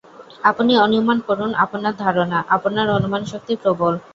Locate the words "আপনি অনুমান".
0.43-1.17